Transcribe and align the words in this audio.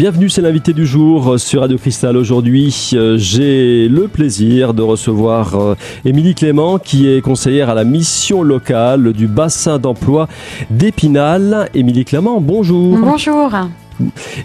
Bienvenue, 0.00 0.30
c'est 0.30 0.40
l'invité 0.40 0.72
du 0.72 0.86
jour 0.86 1.38
sur 1.38 1.60
Radio 1.60 1.76
Cristal. 1.76 2.16
Aujourd'hui, 2.16 2.92
euh, 2.94 3.18
j'ai 3.18 3.86
le 3.86 4.08
plaisir 4.08 4.72
de 4.72 4.80
recevoir 4.80 5.54
euh, 5.54 5.74
Émilie 6.06 6.34
Clément, 6.34 6.78
qui 6.78 7.06
est 7.06 7.20
conseillère 7.20 7.68
à 7.68 7.74
la 7.74 7.84
mission 7.84 8.42
locale 8.42 9.12
du 9.12 9.26
bassin 9.26 9.78
d'emploi 9.78 10.26
d'Épinal. 10.70 11.68
Émilie 11.74 12.06
Clément, 12.06 12.40
bonjour. 12.40 12.96
Bonjour. 12.96 13.52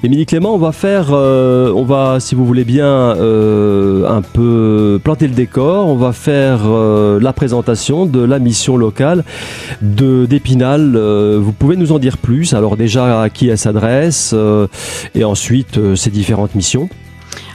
Émilie 0.04 0.26
Clément, 0.26 0.54
on 0.54 0.58
va 0.58 0.72
faire, 0.72 1.08
euh, 1.12 1.72
on 1.74 1.84
va, 1.84 2.20
si 2.20 2.36
vous 2.36 2.46
voulez 2.46 2.66
bien, 2.66 2.86
euh, 2.86 4.08
un 4.08 4.22
peu 4.22 5.00
planter 5.04 5.28
le 5.28 5.34
décor. 5.34 5.88
On 5.88 5.96
va 5.96 6.14
faire 6.14 6.62
euh, 6.66 7.20
la 7.20 7.34
présentation 7.34 8.06
de 8.06 8.22
la 8.22 8.40
mission 8.40 8.78
locale 8.78 9.24
de 9.82 10.26
d'Épinal. 10.26 10.98
vous 10.98 11.52
pouvez 11.52 11.76
nous 11.76 11.92
en 11.92 12.00
dire 12.00 12.18
plus 12.18 12.54
Alors 12.54 12.78
déjà, 12.78 13.22
à 13.22 13.30
qui 13.30 13.50
elle 13.50 13.58
s'adresse 13.58 14.36
et 15.14 15.24
ensuite 15.24 15.96
ses 15.96 16.10
différentes 16.10 16.56
missions. 16.56 16.90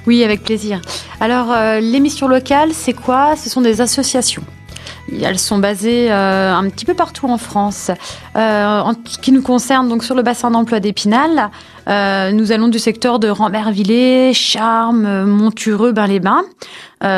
Oui, 0.06 0.24
avec 0.24 0.42
plaisir. 0.42 0.80
Alors, 1.20 1.54
les 1.80 2.00
missions 2.00 2.28
locales, 2.28 2.70
c'est 2.72 2.92
quoi? 2.92 3.34
Ce 3.36 3.50
sont 3.50 3.60
des 3.60 3.80
associations 3.80 4.42
elles 5.22 5.38
sont 5.38 5.58
basées 5.58 6.10
euh, 6.10 6.54
un 6.54 6.68
petit 6.68 6.84
peu 6.84 6.94
partout 6.94 7.26
en 7.26 7.38
France. 7.38 7.90
Euh, 8.36 8.80
en 8.80 8.92
ce 9.04 9.18
qui 9.18 9.32
nous 9.32 9.42
concerne, 9.42 9.88
donc 9.88 10.04
sur 10.04 10.14
le 10.14 10.22
bassin 10.22 10.50
d'emploi 10.50 10.80
d'Épinal, 10.80 11.50
euh, 11.88 12.32
nous 12.32 12.52
allons 12.52 12.68
du 12.68 12.78
secteur 12.78 13.18
de 13.18 13.28
Rambervillers, 13.28 14.32
Charmes, 14.34 15.24
Montureux, 15.24 15.92
Bain-les-Bains. 15.92 16.44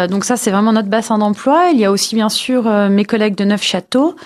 donc 0.09 0.25
ça, 0.25 0.37
c'est 0.37 0.51
vraiment 0.51 0.73
notre 0.73 0.89
bassin 0.89 1.19
d'emploi. 1.19 1.71
Il 1.73 1.79
y 1.79 1.85
a 1.85 1.91
aussi 1.91 2.15
bien 2.15 2.29
sûr 2.29 2.65
mes 2.65 3.05
collègues 3.05 3.35
de 3.35 3.45
Neufchâteau, 3.45 4.17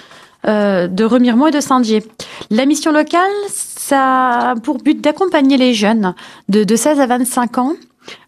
de 0.44 1.04
Remiremont 1.04 1.48
et 1.48 1.50
de 1.50 1.60
Saint-Dié. 1.60 2.04
La 2.50 2.66
mission 2.66 2.92
locale, 2.92 3.20
ça 3.48 4.50
a 4.50 4.54
pour 4.56 4.78
but 4.78 5.00
d'accompagner 5.00 5.56
les 5.56 5.74
jeunes 5.74 6.14
de, 6.48 6.64
de 6.64 6.76
16 6.76 7.00
à 7.00 7.06
25 7.06 7.58
ans 7.58 7.72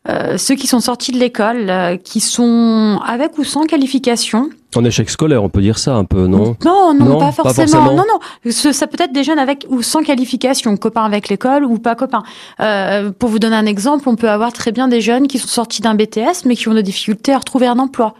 euh, 0.08 0.38
ceux 0.38 0.54
qui 0.54 0.66
sont 0.66 0.80
sortis 0.80 1.12
de 1.12 1.18
l'école, 1.18 1.68
euh, 1.68 1.96
qui 1.96 2.20
sont 2.20 2.98
avec 3.06 3.36
ou 3.36 3.44
sans 3.44 3.64
qualification. 3.64 4.48
En 4.74 4.84
échec 4.84 5.10
scolaire, 5.10 5.42
on 5.42 5.50
peut 5.50 5.60
dire 5.60 5.78
ça 5.78 5.94
un 5.94 6.04
peu, 6.04 6.26
non? 6.26 6.56
Non, 6.64 6.94
non, 6.94 7.18
pas, 7.18 7.32
forcément. 7.32 7.92
Non, 7.92 8.04
non. 8.08 8.50
Ça 8.50 8.86
peut 8.86 9.02
être 9.02 9.12
des 9.12 9.22
jeunes 9.22 9.38
avec 9.38 9.66
ou 9.68 9.82
sans 9.82 10.02
qualification, 10.02 10.76
copains 10.76 11.04
avec 11.04 11.28
l'école 11.28 11.64
ou 11.64 11.78
pas 11.78 11.94
copains. 11.94 12.22
Euh, 12.60 13.10
pour 13.10 13.28
vous 13.28 13.38
donner 13.38 13.56
un 13.56 13.66
exemple, 13.66 14.08
on 14.08 14.16
peut 14.16 14.30
avoir 14.30 14.52
très 14.52 14.72
bien 14.72 14.88
des 14.88 15.00
jeunes 15.02 15.28
qui 15.28 15.38
sont 15.38 15.48
sortis 15.48 15.82
d'un 15.82 15.94
BTS 15.94 16.44
mais 16.46 16.56
qui 16.56 16.68
ont 16.68 16.74
des 16.74 16.82
difficultés 16.82 17.32
à 17.32 17.38
retrouver 17.38 17.66
un 17.66 17.78
emploi. 17.78 18.14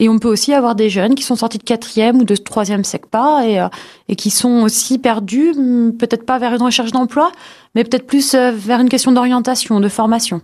Et 0.00 0.08
on 0.08 0.18
peut 0.18 0.28
aussi 0.28 0.54
avoir 0.54 0.76
des 0.76 0.90
jeunes 0.90 1.16
qui 1.16 1.24
sont 1.24 1.34
sortis 1.34 1.58
de 1.58 1.64
quatrième 1.64 2.18
ou 2.18 2.24
de 2.24 2.36
troisième 2.36 2.84
SECPA 2.84 3.46
et, 3.46 3.66
et 4.08 4.14
qui 4.14 4.30
sont 4.30 4.62
aussi 4.62 4.98
perdus, 4.98 5.52
peut-être 5.98 6.24
pas 6.24 6.38
vers 6.38 6.54
une 6.54 6.62
recherche 6.62 6.92
d'emploi, 6.92 7.32
mais 7.74 7.82
peut-être 7.82 8.06
plus 8.06 8.36
vers 8.36 8.78
une 8.78 8.88
question 8.88 9.10
d'orientation, 9.10 9.80
de 9.80 9.88
formation. 9.88 10.40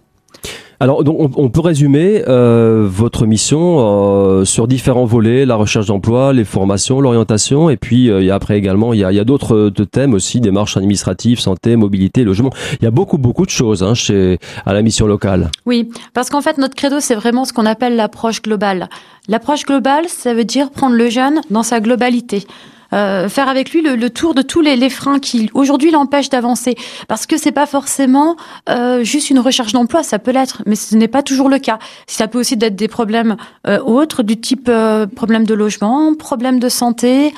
Alors, 0.81 1.05
donc, 1.05 1.31
on, 1.37 1.49
peut 1.49 1.61
résumer 1.61 2.25
euh, 2.27 2.87
votre 2.89 3.27
mission 3.27 3.77
euh, 3.79 4.45
sur 4.45 4.67
différents 4.67 5.05
volets 5.05 5.47
la 5.47 5.55
recherche 5.57 5.87
d'emploi, 5.87 6.33
les 6.33 6.45
formations, 6.45 7.01
l'orientation, 7.01 7.71
et 7.71 7.77
puis 7.77 8.11
euh, 8.11 8.21
il 8.21 8.27
y 8.27 8.31
a 8.31 8.35
après 8.35 8.59
également 8.59 8.93
il 8.93 9.01
y 9.01 9.05
a, 9.05 9.25
d'autres 9.25 9.71
thèmes 9.91 10.15
aussi, 10.15 10.41
démarches 10.41 10.77
administratives, 10.77 11.39
santé, 11.39 11.77
mobilité, 11.77 12.25
logement. 12.25 12.51
Il 12.81 12.85
y 12.85 12.89
a 12.89 12.91
beaucoup 12.91 13.19
beaucoup 13.19 13.45
de 13.45 13.51
choses 13.51 13.83
hein, 13.83 13.95
chez 13.95 14.39
à 14.67 14.73
la 14.73 14.83
mission 14.83 15.07
locale. 15.07 15.51
Oui, 15.67 15.89
parce 16.13 16.29
qu'en 16.29 16.41
fait 16.41 16.59
notre 16.59 16.75
credo 16.75 17.01
c'est 17.01 17.15
vraiment 17.15 17.45
ce 17.45 17.53
qu'on 17.53 17.67
appelle 17.67 17.97
l'approche 17.97 18.43
globale. 18.43 18.89
L'approche 19.29 19.65
globale, 19.65 20.05
ça 20.09 20.35
veut 20.35 20.45
dire 20.45 20.71
prendre 20.71 20.97
le 20.97 21.09
jeune 21.09 21.41
dans 21.51 21.63
sa 21.63 21.81
globalité. 21.81 22.47
Euh, 22.95 23.29
faire 23.29 23.49
avec 23.49 23.73
lui 23.73 23.83
le, 23.83 24.11
tour 24.11 24.35
de 24.35 24.43
tous 24.43 24.61
les, 24.61 24.77
les 24.77 24.91
freins 24.91 25.19
qui 25.19 25.51
aujourd'hui 25.53 25.91
l'empêchent 25.91 26.31
d'avancer. 26.31 26.77
Parce 27.09 27.27
que 27.27 27.37
c'est 27.37 27.53
pas 27.53 27.67
forcément 27.67 28.37
euh, 28.69 29.03
juste 29.03 29.31
une 29.31 29.41
recherche 29.41 29.73
d'emploi, 29.73 30.03
ça 30.03 30.19
peut 30.19 30.31
l'être, 30.31 30.63
mais 30.67 30.77
ce 30.77 30.95
n'est 30.95 31.09
pas 31.09 31.23
toujours 31.23 31.49
le 31.49 31.59
cas. 31.59 31.79
Ça 32.07 32.29
peut 32.29 32.39
aussi 32.39 32.55
être 32.55 32.77
des 32.77 32.89
problèmes 32.89 33.37
euh, 33.67 33.81
autres, 33.81 34.23
du 34.23 34.41
type 34.41 34.71
problème 35.17 35.45
de 35.45 35.55
logement, 35.55 36.15
problème 36.15 36.61
de 36.61 36.69
santé, 36.69 37.35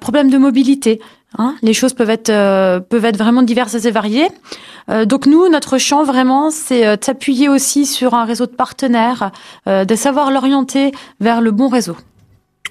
problème 0.00 0.30
de 0.30 0.38
mobilité. 0.38 1.00
Hein. 1.38 1.54
les 1.60 1.74
choses 1.74 1.92
peuvent 1.92 2.08
être 2.08 2.30
peuvent 2.88 3.04
être 3.04 3.18
vraiment 3.18 3.42
diverses 3.42 3.74
et 3.74 3.90
variées. 3.90 4.28
donc 5.04 5.26
nous, 5.26 5.48
notre 5.48 5.76
champ 5.76 6.02
vraiment, 6.02 6.50
c'est 6.50 6.96
de 6.96 7.04
s'appuyer 7.04 7.48
aussi 7.48 7.84
sur 7.84 8.14
un 8.14 8.24
réseau 8.24 8.46
de 8.46 8.52
partenaires, 8.52 9.30
de 9.66 9.94
savoir 9.94 10.30
l'orienter 10.30 10.92
vers 11.20 11.40
le 11.40 11.50
bon 11.50 11.68
réseau. 11.68 11.96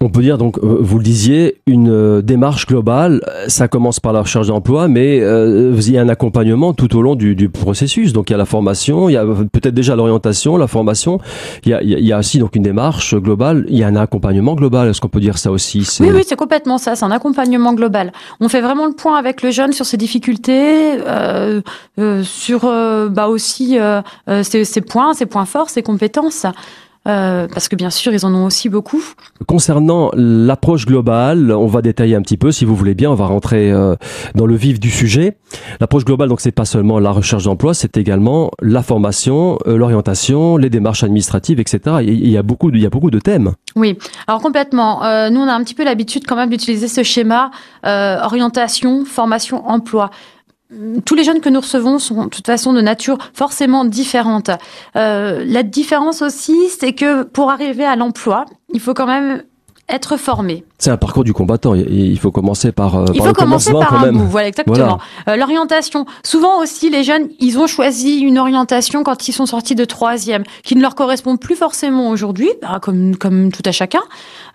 On 0.01 0.09
peut 0.09 0.21
dire 0.21 0.37
donc, 0.37 0.57
euh, 0.57 0.77
vous 0.79 0.97
le 0.97 1.03
disiez, 1.03 1.61
une 1.67 1.89
euh, 1.89 2.21
démarche 2.21 2.65
globale. 2.67 3.21
Ça 3.47 3.67
commence 3.67 3.99
par 3.99 4.11
la 4.11 4.21
recherche 4.21 4.47
d'emploi, 4.47 4.87
mais 4.87 5.21
euh, 5.21 5.73
il 5.75 5.91
y 5.91 5.97
a 5.97 6.01
un 6.01 6.09
accompagnement 6.09 6.73
tout 6.73 6.95
au 6.97 7.01
long 7.01 7.15
du, 7.15 7.49
processus. 7.49 8.11
Donc 8.11 8.29
il 8.29 8.33
y 8.33 8.35
a 8.35 8.37
la 8.37 8.45
formation, 8.45 9.07
il 9.07 9.13
y 9.13 9.17
a 9.17 9.25
peut-être 9.25 9.73
déjà 9.73 9.95
l'orientation, 9.95 10.57
la 10.57 10.67
formation. 10.67 11.19
Il 11.63 11.71
y, 11.71 11.73
a, 11.73 11.81
il 11.81 12.05
y 12.05 12.11
a 12.11 12.19
aussi 12.19 12.39
donc 12.39 12.55
une 12.55 12.63
démarche 12.63 13.15
globale. 13.15 13.65
Il 13.69 13.77
y 13.77 13.83
a 13.83 13.87
un 13.87 13.95
accompagnement 13.95 14.55
global. 14.55 14.89
Est-ce 14.89 14.99
qu'on 14.99 15.07
peut 15.07 15.19
dire 15.19 15.37
ça 15.37 15.51
aussi? 15.51 15.87
Oui, 16.01 16.09
oui, 16.13 16.23
c'est 16.27 16.35
complètement 16.35 16.77
ça. 16.77 16.95
C'est 16.95 17.05
un 17.05 17.11
accompagnement 17.11 17.73
global. 17.73 18.11
On 18.41 18.49
fait 18.49 18.61
vraiment 18.61 18.87
le 18.87 18.93
point 18.93 19.17
avec 19.17 19.41
le 19.41 19.51
jeune 19.51 19.71
sur 19.71 19.85
ses 19.85 19.97
difficultés, 19.97 20.97
sur 22.23 22.61
bah 22.61 23.27
aussi 23.27 23.77
ses, 24.43 24.65
ses 24.65 24.81
points, 24.81 25.13
ses 25.13 25.25
points 25.25 25.45
forts, 25.45 25.69
ses 25.69 25.83
compétences. 25.83 26.45
Euh, 27.07 27.47
parce 27.53 27.69
que 27.69 27.75
bien 27.75 27.89
sûr, 27.89 28.13
ils 28.13 28.25
en 28.25 28.33
ont 28.33 28.45
aussi 28.45 28.69
beaucoup. 28.69 29.03
Concernant 29.47 30.09
l'approche 30.15 30.85
globale, 30.85 31.51
on 31.51 31.67
va 31.67 31.81
détailler 31.81 32.15
un 32.15 32.21
petit 32.21 32.37
peu, 32.37 32.51
si 32.51 32.65
vous 32.65 32.75
voulez 32.75 32.95
bien, 32.95 33.11
on 33.11 33.15
va 33.15 33.27
rentrer 33.27 33.71
euh, 33.71 33.95
dans 34.33 34.45
le 34.45 34.55
vif 34.55 34.79
du 34.79 34.89
sujet. 34.89 35.37
L'approche 35.79 36.05
globale, 36.05 36.29
donc, 36.29 36.41
c'est 36.41 36.51
pas 36.51 36.65
seulement 36.65 36.99
la 36.99 37.11
recherche 37.11 37.43
d'emploi, 37.43 37.73
c'est 37.73 37.97
également 37.97 38.49
la 38.61 38.81
formation, 38.81 39.59
euh, 39.67 39.77
l'orientation, 39.77 40.57
les 40.57 40.69
démarches 40.69 41.03
administratives, 41.03 41.59
etc. 41.59 41.97
Il 42.01 42.29
y 42.29 42.37
a 42.37 42.43
beaucoup, 42.43 42.71
de, 42.71 42.77
il 42.77 42.83
y 42.83 42.87
a 42.87 42.89
beaucoup 42.89 43.11
de 43.11 43.19
thèmes. 43.19 43.51
Oui, 43.75 43.97
alors 44.27 44.41
complètement. 44.41 45.01
nous, 45.29 45.41
on 45.41 45.47
a 45.47 45.53
un 45.53 45.63
petit 45.63 45.73
peu 45.73 45.83
l'habitude 45.83 46.23
quand 46.25 46.35
même 46.35 46.49
d'utiliser 46.49 46.87
ce 46.87 47.03
schéma 47.03 47.51
orientation, 47.83 49.05
formation, 49.05 49.67
emploi 49.67 50.09
tous 51.05 51.15
les 51.15 51.23
jeunes 51.23 51.41
que 51.41 51.49
nous 51.49 51.61
recevons 51.61 51.99
sont 51.99 52.25
de 52.25 52.29
toute 52.29 52.45
façon 52.45 52.73
de 52.73 52.81
nature 52.81 53.17
forcément 53.33 53.85
différente. 53.85 54.49
Euh, 54.95 55.43
la 55.45 55.63
différence 55.63 56.21
aussi, 56.21 56.55
c'est 56.69 56.93
que 56.93 57.23
pour 57.23 57.51
arriver 57.51 57.85
à 57.85 57.95
l'emploi, 57.95 58.45
il 58.73 58.79
faut 58.79 58.93
quand 58.93 59.07
même 59.07 59.43
être 59.87 60.17
formé. 60.17 60.63
C'est 60.79 60.89
un 60.89 60.97
parcours 60.97 61.23
du 61.23 61.33
combattant. 61.33 61.75
Il 61.75 62.17
faut 62.19 62.31
commencer 62.31 62.71
par. 62.71 62.95
Euh, 62.95 63.05
il 63.13 63.21
faut 63.21 63.33
commencer 63.33 63.71
par 63.71 64.03
un 64.03 64.11
bout. 64.11 64.25
Voilà, 64.25 64.47
exactement. 64.47 64.99
Euh, 65.27 65.35
l'orientation. 65.35 66.05
Souvent 66.23 66.59
aussi, 66.61 66.89
les 66.89 67.03
jeunes, 67.03 67.29
ils 67.39 67.59
ont 67.59 67.67
choisi 67.67 68.19
une 68.19 68.39
orientation 68.39 69.03
quand 69.03 69.27
ils 69.27 69.31
sont 69.31 69.45
sortis 69.45 69.75
de 69.75 69.85
troisième, 69.85 70.43
qui 70.63 70.75
ne 70.75 70.81
leur 70.81 70.95
correspond 70.95 71.37
plus 71.37 71.55
forcément 71.55 72.09
aujourd'hui, 72.09 72.49
bah, 72.61 72.79
comme 72.81 73.15
comme 73.15 73.51
tout 73.51 73.63
à 73.65 73.71
chacun. 73.71 74.01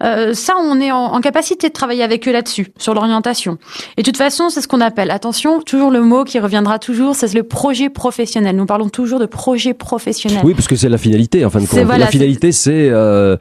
Euh, 0.03 0.33
ça, 0.35 0.55
on 0.59 0.81
est 0.81 0.91
en, 0.93 1.21
capacité 1.21 1.69
de 1.69 1.73
travailler 1.73 2.03
avec 2.03 2.27
eux 2.27 2.33
là-dessus, 2.33 2.69
sur 2.79 2.95
l'orientation. 2.95 3.59
Et 3.97 4.03
de 4.03 4.07
toute 4.07 4.17
façon, 4.17 4.49
c'est 4.49 4.63
ce 4.63 4.69
qu'on 4.69 4.81
appelle. 4.81 5.11
Attention, 5.11 5.61
toujours 5.61 5.91
le 5.91 6.01
mot 6.01 6.25
qui 6.25 6.39
reviendra 6.39 6.79
toujours, 6.79 7.15
c'est 7.15 7.33
le 7.35 7.43
projet 7.43 7.91
professionnel. 7.91 8.57
Nous 8.57 8.65
parlons 8.65 8.89
toujours 8.89 9.21
de 9.21 9.27
projet 9.27 9.75
professionnel. 9.75 10.41
Oui, 10.43 10.55
parce 10.55 10.69
que 10.69 10.77
c'est 10.77 10.89
la 10.89 10.97
finalité. 10.97 11.45
En 11.45 11.51
fin 11.51 11.61
de 11.61 11.67
compte, 11.67 11.99
la 11.99 12.07
finalité, 12.07 12.53
c'est 12.53 12.89
euh, 12.89 13.37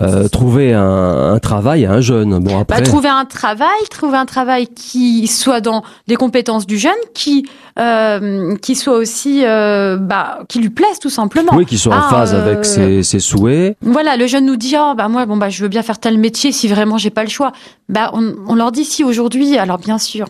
euh, 0.00 0.28
trouver 0.28 0.72
un, 0.72 1.32
un 1.33 1.33
travail 1.40 1.86
à 1.86 1.92
un 1.92 2.00
jeune 2.00 2.38
Bon, 2.38 2.58
après... 2.58 2.80
Bah, 2.80 2.82
trouver 2.82 3.08
un 3.08 3.24
travail, 3.24 3.68
trouver 3.90 4.16
un 4.16 4.26
travail 4.26 4.66
qui 4.68 5.26
soit 5.26 5.60
dans 5.60 5.82
les 6.06 6.16
compétences 6.16 6.66
du 6.66 6.78
jeune, 6.78 6.92
qui 7.14 7.46
euh, 7.78 8.56
qui 8.56 8.76
soit 8.76 8.94
aussi 8.94 9.42
euh, 9.44 9.96
bah, 9.96 10.40
qui 10.48 10.60
lui 10.60 10.70
plaise 10.70 11.00
tout 11.00 11.10
simplement. 11.10 11.56
Oui, 11.56 11.66
qui 11.66 11.76
soit 11.76 11.94
en 11.94 12.02
ah, 12.02 12.08
phase 12.08 12.34
avec 12.34 12.58
euh, 12.58 12.62
ses, 12.62 13.02
ses, 13.02 13.18
souhaits. 13.18 13.76
Voilà, 13.80 14.16
le 14.16 14.28
jeune 14.28 14.46
nous 14.46 14.56
dit 14.56 14.76
oh, 14.78 14.94
bah 14.96 15.08
moi 15.08 15.26
bon 15.26 15.36
bah 15.36 15.48
je 15.48 15.60
veux 15.62 15.68
bien 15.68 15.82
faire 15.82 15.98
tel 15.98 16.16
métier 16.18 16.52
si 16.52 16.68
vraiment 16.68 16.98
j'ai 16.98 17.10
pas 17.10 17.24
le 17.24 17.30
choix. 17.30 17.52
Bah 17.88 18.10
on, 18.12 18.34
on 18.46 18.54
leur 18.54 18.70
dit 18.70 18.84
si 18.84 19.02
aujourd'hui 19.02 19.58
alors 19.58 19.78
bien 19.78 19.98
sûr 19.98 20.26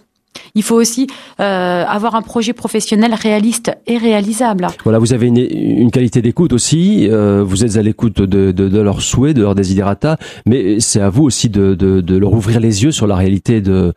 il 0.54 0.62
faut 0.62 0.76
aussi 0.76 1.06
euh, 1.40 1.84
avoir 1.86 2.14
un 2.14 2.22
projet 2.22 2.52
professionnel 2.52 3.14
réaliste 3.14 3.72
et 3.86 3.98
réalisable. 3.98 4.68
Voilà, 4.84 4.98
vous 4.98 5.12
avez 5.12 5.26
une, 5.26 5.38
une 5.38 5.90
qualité 5.90 6.22
d'écoute 6.22 6.52
aussi. 6.52 7.08
Euh, 7.10 7.42
vous 7.44 7.64
êtes 7.64 7.76
à 7.76 7.82
l'écoute 7.82 8.20
de, 8.20 8.52
de, 8.52 8.68
de, 8.68 8.80
leurs 8.80 9.02
souhaits, 9.02 9.36
de 9.36 9.42
leurs 9.42 9.54
desiderata, 9.54 10.16
mais 10.46 10.80
c'est 10.80 11.00
à 11.00 11.10
vous 11.10 11.24
aussi 11.24 11.48
de, 11.48 11.74
de, 11.74 12.00
de, 12.00 12.16
leur 12.16 12.32
ouvrir 12.32 12.60
les 12.60 12.84
yeux 12.84 12.92
sur 12.92 13.06
la 13.06 13.16
réalité 13.16 13.60
de, 13.60 13.92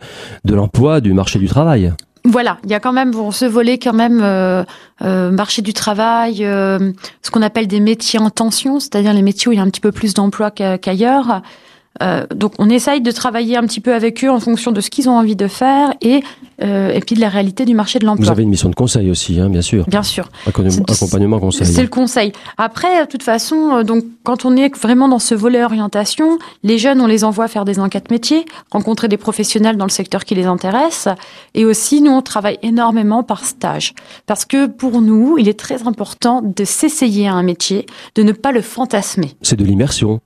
de 0.46 0.56
l'emploi, 0.56 1.02
du 1.02 1.14
marché 1.14 1.40
du 1.40 1.48
travail. 1.48 1.94
Voilà, 2.30 2.58
il 2.66 2.70
y 2.70 2.74
a 2.74 2.80
quand 2.82 2.92
même 2.92 3.12
bon, 3.12 3.32
ce 3.32 3.46
volet 3.46 3.78
quand 3.78 3.94
même 3.94 4.20
euh, 4.22 4.64
euh 5.02 5.32
marché 5.32 5.62
du 5.62 5.74
travail, 5.74 6.44
euh, 6.44 6.92
ce 7.22 7.32
qu'on 7.32 7.42
appelle 7.42 7.68
des 7.68 7.80
métiers 7.80 8.20
en 8.20 8.30
tension, 8.30 8.82
c'est-à-dire 8.82 9.14
les 9.14 9.22
métiers 9.22 9.48
où 9.48 9.52
il 9.54 9.58
y 9.58 9.60
a 9.60 9.64
un 9.64 9.70
petit 9.70 9.82
peu 9.82 9.94
plus 9.94 10.14
d'emploi 10.14 10.52
qu'ailleurs. 10.52 11.42
Euh, 12.02 12.26
donc 12.34 12.54
on 12.60 12.70
essaye 12.70 13.02
de 13.02 13.12
travailler 13.12 13.58
un 13.58 13.64
petit 13.64 13.80
peu 13.80 13.94
avec 13.94 14.24
eux 14.24 14.30
en 14.30 14.40
fonction 14.40 14.72
de 14.72 14.82
ce 14.82 14.90
qu'ils 14.90 15.10
ont 15.10 15.18
envie 15.18 15.36
de 15.36 15.48
faire 15.48 15.94
et 16.02 16.22
euh, 16.62 16.90
et 16.90 17.02
puis 17.02 17.16
de 17.16 17.22
la 17.22 17.30
réalité 17.30 17.66
du 17.66 17.76
marché 17.76 18.00
de 18.00 18.06
l'emploi. 18.06 18.26
Vous 18.26 18.32
avez 18.32 18.42
une 18.42 18.50
mission 18.50 18.70
de 18.70 18.76
conseil 18.76 19.12
aussi, 19.12 19.40
hein, 19.40 19.48
bien 19.50 19.62
sûr. 19.62 19.86
Bien 19.88 20.02
sûr. 20.02 20.30
Accompagnement, 20.48 21.40
conseil. 21.40 21.68
C'est 21.68 21.84
le 21.84 21.88
conseil. 21.88 22.32
Après, 22.58 23.06
de 23.06 23.08
toute 23.08 23.22
façon, 23.22 23.76
euh, 23.76 23.84
donc 23.84 24.04
quand 24.24 24.44
on 24.44 24.56
est 24.56 24.76
vraiment 24.76 25.08
dans 25.08 25.20
ce 25.20 25.36
volet 25.36 25.64
orientation, 25.64 26.40
les 26.64 26.80
jeunes, 26.80 27.00
on 27.00 27.06
les 27.06 27.24
envoie 27.24 27.48
faire 27.48 27.64
des 27.64 27.80
enquêtes 27.80 28.10
métiers, 28.10 28.46
rencontrer 28.72 29.08
des 29.08 29.18
professionnels 29.18 29.78
dans 29.78 29.86
le 29.86 29.92
secteur 29.92 30.26
qui 30.26 30.34
les 30.34 30.46
intéresse, 30.46 31.08
et 31.54 31.64
aussi 31.64 32.02
nous 32.02 32.12
on 32.12 32.22
travaille 32.24 32.58
énormément 32.64 33.22
par 33.22 33.46
stage, 33.46 33.94
parce 34.26 34.46
que 34.46 34.66
pour 34.66 35.02
nous, 35.02 35.38
il 35.38 35.48
est 35.48 35.60
très 35.60 35.88
important 35.88 36.42
de 36.42 36.66
s'essayer 36.66 37.28
à 37.28 37.34
un 37.34 37.44
métier, 37.44 37.86
de 38.16 38.24
ne 38.24 38.32
pas 38.32 38.52
le 38.52 38.62
fantasmer. 38.62 39.36
C'est 39.44 39.58
de 39.58 39.64
l'immersion. 39.64 40.22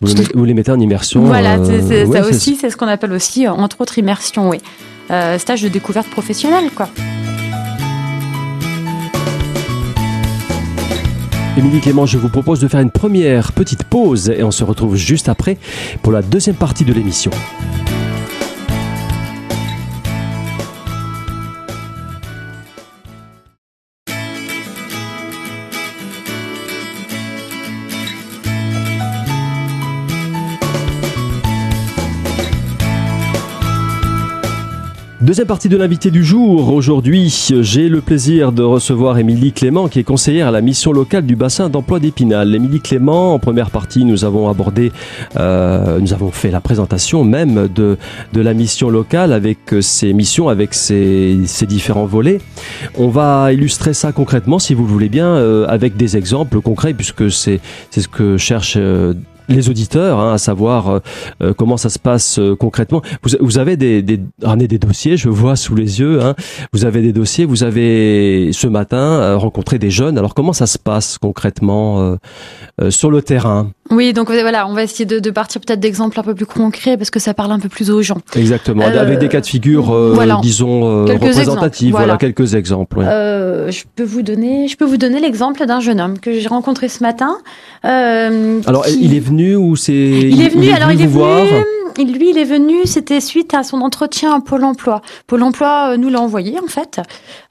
Vous, 0.00 0.44
les 0.44 0.54
mettez 0.54 0.70
en 0.70 0.80
immersion. 0.80 1.24
Voilà, 1.24 1.56
euh, 1.56 2.12
ça 2.12 2.26
aussi, 2.26 2.56
c'est 2.56 2.70
ce 2.70 2.76
qu'on 2.76 2.88
appelle 2.88 3.12
aussi, 3.12 3.48
entre 3.48 3.80
autres, 3.80 3.98
immersion, 3.98 4.50
oui. 4.50 4.60
Euh, 5.10 5.38
stage 5.38 5.62
de 5.62 5.68
découverte 5.68 6.08
professionnelle, 6.08 6.70
quoi. 6.74 6.88
Émilie 11.56 11.80
Clément, 11.80 12.04
je 12.04 12.18
vous 12.18 12.28
propose 12.28 12.58
de 12.58 12.66
faire 12.66 12.80
une 12.80 12.90
première 12.90 13.52
petite 13.52 13.84
pause 13.84 14.28
et 14.28 14.42
on 14.42 14.50
se 14.50 14.64
retrouve 14.64 14.96
juste 14.96 15.28
après 15.28 15.56
pour 16.02 16.10
la 16.10 16.20
deuxième 16.20 16.56
partie 16.56 16.84
de 16.84 16.92
l'émission. 16.92 17.30
Deuxième 35.24 35.46
partie 35.46 35.70
de 35.70 35.78
l'invité 35.78 36.10
du 36.10 36.22
jour. 36.22 36.70
Aujourd'hui, 36.74 37.34
j'ai 37.62 37.88
le 37.88 38.02
plaisir 38.02 38.52
de 38.52 38.62
recevoir 38.62 39.16
Émilie 39.16 39.54
Clément, 39.54 39.88
qui 39.88 39.98
est 39.98 40.04
conseillère 40.04 40.48
à 40.48 40.50
la 40.50 40.60
mission 40.60 40.92
locale 40.92 41.24
du 41.24 41.34
bassin 41.34 41.70
d'emploi 41.70 41.98
d'Épinal. 41.98 42.54
Émilie 42.54 42.82
Clément, 42.82 43.32
en 43.32 43.38
première 43.38 43.70
partie, 43.70 44.04
nous 44.04 44.26
avons 44.26 44.50
abordé, 44.50 44.92
euh, 45.38 45.98
nous 45.98 46.12
avons 46.12 46.30
fait 46.30 46.50
la 46.50 46.60
présentation 46.60 47.24
même 47.24 47.68
de, 47.74 47.96
de 48.34 48.40
la 48.42 48.52
mission 48.52 48.90
locale 48.90 49.32
avec 49.32 49.60
ses 49.80 50.12
missions, 50.12 50.50
avec 50.50 50.74
ses, 50.74 51.38
ses 51.46 51.64
différents 51.64 52.04
volets. 52.04 52.42
On 52.98 53.08
va 53.08 53.50
illustrer 53.50 53.94
ça 53.94 54.12
concrètement, 54.12 54.58
si 54.58 54.74
vous 54.74 54.84
le 54.84 54.90
voulez 54.90 55.08
bien, 55.08 55.28
euh, 55.28 55.64
avec 55.68 55.96
des 55.96 56.18
exemples 56.18 56.60
concrets, 56.60 56.92
puisque 56.92 57.30
c'est 57.32 57.62
ce 57.96 58.08
que 58.08 58.36
cherche 58.36 58.74
euh, 58.76 59.14
les 59.48 59.68
auditeurs, 59.68 60.18
hein, 60.18 60.34
à 60.34 60.38
savoir 60.38 60.88
euh, 60.88 60.98
euh, 61.42 61.54
comment 61.54 61.76
ça 61.76 61.90
se 61.90 61.98
passe 61.98 62.38
euh, 62.38 62.56
concrètement. 62.56 63.02
Vous, 63.40 63.58
avez 63.58 63.76
des, 63.76 64.02
des, 64.02 64.18
des 64.18 64.78
dossiers, 64.78 65.16
je 65.16 65.28
vois 65.28 65.56
sous 65.56 65.74
les 65.74 66.00
yeux. 66.00 66.22
Hein, 66.22 66.34
vous 66.72 66.84
avez 66.84 67.02
des 67.02 67.12
dossiers. 67.12 67.44
Vous 67.44 67.62
avez 67.62 68.50
ce 68.52 68.66
matin 68.66 69.36
rencontré 69.36 69.78
des 69.78 69.90
jeunes. 69.90 70.18
Alors 70.18 70.34
comment 70.34 70.52
ça 70.52 70.66
se 70.66 70.78
passe 70.78 71.18
concrètement 71.18 72.16
sur 72.90 73.10
le 73.10 73.22
terrain? 73.22 73.70
Oui, 73.90 74.12
donc 74.12 74.30
voilà, 74.30 74.66
on 74.66 74.72
va 74.72 74.82
essayer 74.82 75.04
de, 75.04 75.18
de 75.18 75.30
partir 75.30 75.60
peut-être 75.60 75.80
d'exemples 75.80 76.18
un 76.18 76.22
peu 76.22 76.34
plus 76.34 76.46
concrets 76.46 76.96
parce 76.96 77.10
que 77.10 77.20
ça 77.20 77.34
parle 77.34 77.52
un 77.52 77.58
peu 77.58 77.68
plus 77.68 77.90
aux 77.90 78.00
gens. 78.02 78.18
Exactement, 78.34 78.84
avec 78.84 79.18
des 79.18 79.28
cas 79.28 79.40
de 79.40 79.46
figure, 79.46 80.40
disons 80.42 81.04
représentatifs. 81.04 81.90
Voilà. 81.90 82.16
quelques 82.16 82.54
exemples. 82.54 83.00
je 83.00 83.82
peux 83.94 84.04
vous 84.04 84.22
donner, 84.22 84.68
je 84.68 84.76
peux 84.76 84.84
vous 84.86 84.96
donner 84.96 85.20
l'exemple 85.20 85.64
d'un 85.66 85.80
jeune 85.80 86.00
homme 86.00 86.18
que 86.18 86.32
j'ai 86.32 86.48
rencontré 86.48 86.88
ce 86.88 87.02
matin. 87.02 87.38
Alors 87.82 88.86
il 88.88 89.14
est 89.14 89.20
venu 89.20 89.56
ou 89.56 89.76
c'est 89.76 89.92
Il 89.92 90.42
est 90.42 90.48
venu. 90.48 90.70
alors 90.70 90.90
il 90.90 91.00
est 91.02 91.06
venu. 91.06 91.83
Lui, 91.98 92.30
il 92.30 92.38
est 92.38 92.44
venu. 92.44 92.84
C'était 92.84 93.20
suite 93.20 93.54
à 93.54 93.62
son 93.62 93.80
entretien 93.80 94.34
à 94.34 94.40
Pôle 94.40 94.64
Emploi. 94.64 95.00
Pôle 95.26 95.42
Emploi 95.42 95.92
euh, 95.92 95.96
nous 95.96 96.08
l'a 96.08 96.20
envoyé 96.20 96.58
en 96.58 96.66
fait. 96.66 97.00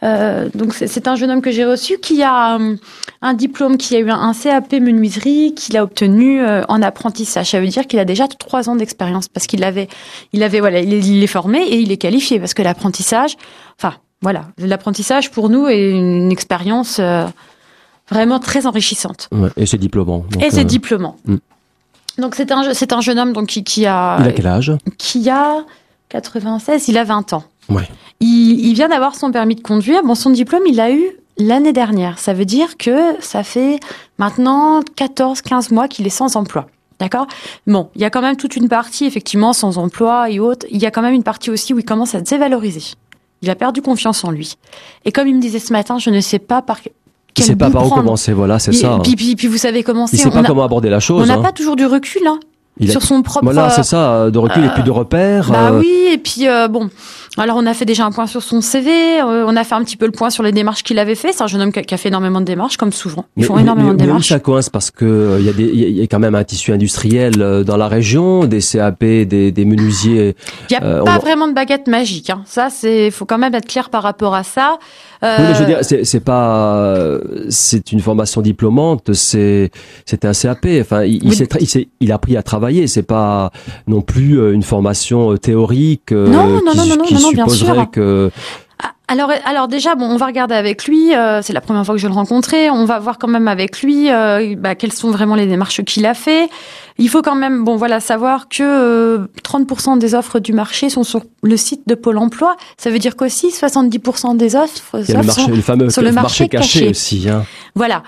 Euh, 0.03 0.49
donc 0.53 0.73
c'est 0.73 1.07
un 1.07 1.15
jeune 1.15 1.31
homme 1.31 1.41
que 1.41 1.51
j'ai 1.51 1.65
reçu 1.65 1.97
qui 1.99 2.21
a 2.23 2.57
euh, 2.57 2.75
un 3.21 3.33
diplôme, 3.33 3.77
qui 3.77 3.95
a 3.95 3.99
eu 3.99 4.09
un 4.09 4.33
CAP 4.33 4.73
menuiserie, 4.73 5.53
qu'il 5.55 5.77
a 5.77 5.83
obtenu 5.83 6.41
en 6.45 6.81
apprentissage. 6.81 7.51
Ça 7.51 7.59
veut 7.61 7.67
dire 7.67 7.87
qu'il 7.87 7.99
a 7.99 8.05
déjà 8.05 8.27
trois 8.27 8.69
ans 8.69 8.75
d'expérience 8.75 9.29
parce 9.29 9.47
qu'il 9.47 9.63
avait, 9.63 9.87
il 10.33 10.43
avait 10.43 10.59
voilà, 10.59 10.79
il 10.79 11.23
est, 11.23 11.27
formé 11.27 11.59
et 11.59 11.77
il 11.77 11.91
est 11.91 11.97
qualifié 11.97 12.39
parce 12.39 12.53
que 12.53 12.61
l'apprentissage, 12.61 13.37
enfin 13.79 13.95
voilà, 14.21 14.47
l'apprentissage 14.57 15.31
pour 15.31 15.49
nous 15.49 15.67
est 15.67 15.91
une 15.91 16.31
expérience 16.31 16.99
vraiment 18.09 18.39
très 18.39 18.67
enrichissante. 18.67 19.29
et 19.55 19.65
c'est 19.65 19.77
diplômant. 19.77 20.25
et 20.41 20.49
c'est 20.51 20.65
diplômant. 20.65 21.15
Hmm. 21.25 21.37
Donc 22.17 22.35
c'est 22.35 22.51
un, 22.51 22.73
c'est 22.73 22.93
un 22.93 23.01
jeune 23.01 23.19
homme 23.19 23.33
donc 23.33 23.47
qui, 23.47 23.63
qui, 23.63 23.85
a... 23.85 24.17
Il 24.19 24.27
a 24.27 24.31
quel 24.31 24.47
âge? 24.47 24.71
Qui 24.97 25.29
a 25.29 25.63
96, 26.09 26.87
il 26.87 26.97
a 26.97 27.03
20 27.03 27.33
ans. 27.33 27.43
Ouais. 27.69 27.87
Il, 28.19 28.65
il 28.65 28.73
vient 28.73 28.89
d'avoir 28.89 29.15
son 29.15 29.31
permis 29.31 29.55
de 29.55 29.61
conduire. 29.61 30.03
Bon, 30.03 30.15
son 30.15 30.29
diplôme, 30.29 30.63
il 30.67 30.75
l'a 30.75 30.91
eu 30.91 31.03
l'année 31.37 31.73
dernière. 31.73 32.19
Ça 32.19 32.33
veut 32.33 32.45
dire 32.45 32.77
que 32.77 33.15
ça 33.19 33.43
fait 33.43 33.79
maintenant 34.17 34.81
14, 34.95 35.41
15 35.41 35.71
mois 35.71 35.87
qu'il 35.87 36.05
est 36.05 36.11
sans 36.11 36.35
emploi. 36.35 36.67
D'accord? 36.99 37.27
Bon, 37.67 37.89
il 37.95 38.01
y 38.01 38.05
a 38.05 38.09
quand 38.09 38.21
même 38.21 38.37
toute 38.37 38.55
une 38.55 38.69
partie, 38.69 39.05
effectivement, 39.05 39.51
sans 39.53 39.77
emploi 39.77 40.29
et 40.29 40.39
autres. 40.39 40.65
Il 40.69 40.81
y 40.81 40.85
a 40.85 40.91
quand 40.91 41.01
même 41.01 41.13
une 41.13 41.23
partie 41.23 41.49
aussi 41.49 41.73
où 41.73 41.79
il 41.79 41.85
commence 41.85 42.15
à 42.15 42.19
se 42.19 42.23
dévaloriser. 42.23 42.95
Il 43.41 43.49
a 43.49 43.55
perdu 43.55 43.81
confiance 43.81 44.23
en 44.23 44.31
lui. 44.31 44.55
Et 45.03 45.11
comme 45.11 45.27
il 45.27 45.35
me 45.35 45.41
disait 45.41 45.59
ce 45.59 45.73
matin, 45.73 45.97
je 45.97 46.09
ne 46.09 46.21
sais 46.21 46.39
pas 46.39 46.61
par 46.61 46.79
il 47.37 47.43
sait 47.43 47.55
pas 47.55 47.69
par 47.69 47.87
où 47.87 47.89
commencer, 47.89 48.33
voilà, 48.33 48.59
c'est 48.59 48.73
ça. 48.73 48.99
Puis, 49.03 49.15
puis, 49.15 49.35
puis, 49.35 49.47
vous 49.47 49.57
savez 49.57 49.83
comment 49.83 50.07
c'est. 50.07 50.17
Il 50.17 50.19
sait 50.19 50.29
pas 50.29 50.43
comment 50.43 50.63
aborder 50.63 50.89
la 50.89 50.99
chose. 50.99 51.23
On 51.23 51.25
n'a 51.25 51.39
hein. 51.39 51.41
pas 51.41 51.51
toujours 51.51 51.75
du 51.75 51.85
recul, 51.85 52.25
hein 52.27 52.39
sur 52.87 53.01
son 53.01 53.21
propre. 53.21 53.45
Voilà, 53.45 53.69
c'est 53.69 53.83
ça, 53.83 54.29
de 54.31 54.37
recul 54.37 54.63
et 54.65 54.69
puis 54.69 54.83
de 54.83 54.89
euh, 54.89 54.93
repères. 54.93 55.51
Bah 55.51 55.71
euh. 55.71 55.79
oui, 55.79 55.93
et 56.11 56.17
puis 56.17 56.47
euh, 56.47 56.67
bon, 56.67 56.89
alors 57.37 57.57
on 57.57 57.65
a 57.65 57.73
fait 57.73 57.85
déjà 57.85 58.05
un 58.05 58.11
point 58.11 58.27
sur 58.27 58.41
son 58.41 58.61
CV, 58.61 59.21
on 59.21 59.55
a 59.55 59.63
fait 59.63 59.75
un 59.75 59.83
petit 59.83 59.97
peu 59.97 60.05
le 60.05 60.11
point 60.11 60.29
sur 60.29 60.43
les 60.43 60.51
démarches 60.51 60.83
qu'il 60.83 60.99
avait 60.99 61.15
fait. 61.15 61.33
C'est 61.33 61.43
un 61.43 61.47
jeune 61.47 61.61
homme 61.61 61.71
qui 61.71 61.93
a 61.93 61.97
fait 61.97 62.09
énormément 62.09 62.39
de 62.39 62.45
démarches, 62.45 62.77
comme 62.77 62.91
souvent. 62.91 63.25
Ils 63.37 63.45
font 63.45 63.57
énormément 63.57 63.93
de 63.93 63.97
démarches. 63.97 64.29
Ça 64.29 64.39
coince 64.39 64.69
parce 64.69 64.91
que 64.91 65.37
il 65.39 65.45
y 65.45 65.49
a 65.49 65.53
des, 65.53 65.63
il 65.63 65.97
y 65.97 66.01
a 66.01 66.07
quand 66.07 66.19
même 66.19 66.35
un 66.35 66.43
tissu 66.43 66.71
industriel 66.71 67.35
dans 67.65 67.77
la 67.77 67.87
région, 67.87 68.45
des 68.45 68.59
CAP, 68.59 69.03
des, 69.03 69.51
des 69.51 69.65
menuisiers. 69.65 70.35
Il 70.69 70.77
n'y 70.77 70.77
a 70.77 71.03
pas 71.03 71.19
vraiment 71.19 71.47
de 71.47 71.53
baguette 71.53 71.87
magique. 71.87 72.29
Hein. 72.29 72.41
Ça, 72.45 72.69
c'est, 72.69 73.11
faut 73.11 73.25
quand 73.25 73.37
même 73.37 73.53
être 73.53 73.67
clair 73.67 73.89
par 73.89 74.03
rapport 74.03 74.33
à 74.35 74.43
ça. 74.43 74.77
Euh... 75.23 75.37
Oui, 75.37 75.45
mais 75.47 75.53
je 75.53 75.59
veux 75.59 75.65
dire, 75.65 76.05
c'est 76.05 76.19
pas, 76.19 77.17
c'est 77.49 77.91
une 77.91 77.99
formation 77.99 78.41
diplômante, 78.41 79.13
c'est, 79.13 79.71
c'était 80.05 80.27
un 80.27 80.33
CAP. 80.33 80.67
Enfin, 80.81 81.03
il, 81.03 81.23
il, 81.23 81.47
il, 81.59 81.87
il, 81.99 82.11
a 82.11 82.15
appris 82.15 82.35
à 82.35 82.43
travailler. 82.43 82.62
C'est 82.87 83.03
pas 83.03 83.51
non 83.87 84.01
plus 84.01 84.39
euh, 84.39 84.53
une 84.53 84.63
formation 84.63 85.31
euh, 85.31 85.37
théorique. 85.37 86.11
Euh, 86.11 86.27
non, 86.27 86.47
non, 86.47 86.71
qui, 86.71 86.77
non, 86.77 86.95
non, 86.97 87.03
qui 87.03 87.13
non, 87.15 87.31
bien 87.31 87.47
sûr. 87.47 87.91
que 87.91 88.31
alors, 89.09 89.31
alors 89.45 89.67
déjà, 89.67 89.95
bon, 89.95 90.05
on 90.05 90.15
va 90.15 90.27
regarder 90.27 90.55
avec 90.55 90.85
lui. 90.85 91.13
Euh, 91.13 91.41
c'est 91.41 91.51
la 91.51 91.59
première 91.59 91.85
fois 91.85 91.93
que 91.93 91.99
je 91.99 92.07
le 92.07 92.13
rencontrais. 92.13 92.69
On 92.69 92.85
va 92.85 92.99
voir 92.99 93.17
quand 93.19 93.27
même 93.27 93.49
avec 93.49 93.81
lui 93.81 94.09
euh, 94.09 94.55
bah, 94.57 94.75
quelles 94.75 94.93
sont 94.93 95.11
vraiment 95.11 95.35
les 95.35 95.45
démarches 95.45 95.83
qu'il 95.83 96.05
a 96.05 96.13
fait. 96.13 96.49
Il 96.97 97.09
faut 97.09 97.21
quand 97.21 97.35
même, 97.35 97.65
bon, 97.65 97.75
voilà, 97.75 97.99
savoir 97.99 98.47
que 98.47 99.27
30% 99.43 99.95
euh, 99.95 99.97
des 99.97 100.15
offres 100.15 100.39
du 100.39 100.53
marché 100.53 100.89
sont 100.89 101.03
sur 101.03 101.23
le 101.41 101.57
site 101.57 101.81
de 101.85 101.95
Pôle 101.95 102.17
Emploi. 102.17 102.55
Ça 102.77 102.91
veut 102.91 102.99
dire 102.99 103.17
qu'aussi 103.17 103.49
70% 103.49 104.37
des 104.37 104.55
offres, 104.55 104.99
y 105.05 105.11
a 105.11 105.19
le 105.19 105.25
marché, 105.25 105.41
sont 105.41 105.51
le 105.51 105.61
fameux 105.61 105.89
sur 105.89 106.01
le 106.01 106.11
marché, 106.13 106.47
caché, 106.47 106.79
caché, 106.79 106.89
aussi. 106.89 107.27
Hein. 107.29 107.43
Voilà. 107.75 108.03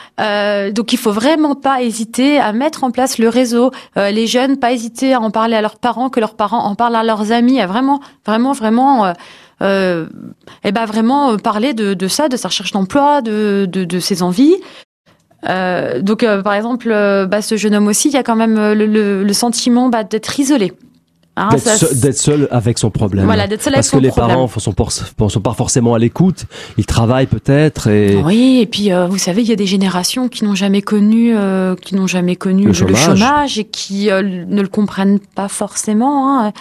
donc, 0.72 0.94
il 0.94 0.98
faut 0.98 1.12
vraiment 1.12 1.56
pas 1.56 1.82
hésiter 1.82 2.40
à 2.40 2.54
mettre 2.54 2.86
en 2.86 2.92
place 2.92 3.18
le 3.18 3.28
réseau. 3.28 3.72
les 3.98 4.28
jeunes, 4.28 4.58
pas 4.58 4.72
hésiter 4.72 5.14
à 5.14 5.20
en 5.20 5.32
parler 5.32 5.58
à 5.58 5.62
leurs 5.62 5.78
parents, 5.78 6.10
que 6.10 6.22
leurs 6.22 6.36
parents 6.36 6.64
en 6.64 6.76
parlent 6.76 6.96
à 6.96 7.04
leurs 7.04 7.34
amis. 7.34 7.60
À 7.60 7.68
vraiment, 7.68 8.00
vraiment, 8.26 8.54
vraiment 8.54 9.14
euh, 9.62 10.08
et 10.64 10.72
ben 10.72 10.86
vraiment 10.86 11.32
euh, 11.32 11.38
parler 11.38 11.74
de, 11.74 11.94
de, 11.94 12.08
ça, 12.08 12.28
de 12.30 12.38
sa 12.38 12.50
recherche 12.50 12.72
d'emploi, 12.72 13.22
de, 13.22 13.68
de, 13.72 13.86
de, 13.86 14.00
ses 14.00 14.22
envies. 14.22 14.56
Euh, 15.48 16.02
donc, 16.02 16.24
euh, 16.24 16.42
par 16.42 16.54
exemple, 16.54 16.90
bah, 16.90 17.42
ce 17.42 17.56
jeune 17.56 17.76
homme 17.76 17.88
aussi, 17.88 18.10
il 18.10 18.14
y 18.14 18.18
a 18.18 18.24
quand 18.24 18.36
même 18.36 18.56
le, 18.56 18.86
le, 18.86 19.24
le 19.24 19.34
sentiment 19.34 19.90
bah, 19.90 20.04
d'être 20.04 20.40
isolé. 20.40 20.74
Hein, 21.38 21.50
d'être, 21.52 22.18
seul, 22.18 22.48
avec 22.50 22.78
son 22.78 22.90
problème. 22.90 23.26
Voilà, 23.26 23.46
d'être 23.46 23.62
seul 23.62 23.74
Parce 23.74 23.94
avec 23.94 24.00
que 24.00 24.08
les 24.08 24.12
parents 24.14 24.48
sont, 24.48 24.74
sont 25.30 25.42
pas 25.42 25.54
forcément 25.54 25.94
à 25.94 26.00
l'écoute. 26.00 26.46
Ils 26.78 26.86
travaillent 26.86 27.28
peut-être. 27.28 27.88
Et... 27.88 28.16
Oui, 28.24 28.60
et 28.62 28.66
puis 28.66 28.90
vous 29.10 29.18
savez, 29.18 29.42
il 29.42 29.50
y 29.50 29.52
a 29.52 29.58
des 29.58 29.66
générations 29.66 30.30
qui 30.30 30.46
n'ont 30.46 30.56
jamais 30.56 30.82
connu, 30.82 31.36
qui 31.82 31.96
n'ont 31.96 32.08
jamais 32.08 32.38
connu 32.38 32.64
le, 32.64 32.68
le 32.70 32.74
chômage. 32.74 33.04
chômage. 33.04 33.60
et 33.60 33.66
qui 33.66 34.06
ne 34.08 34.62
le 34.62 34.68
comprennent 34.70 35.20
pas 35.20 35.50
forcément. 35.50 36.40
Hein. 36.40 36.54